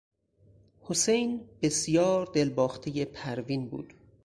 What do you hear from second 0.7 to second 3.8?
حسین بسیار دلباختهی پروین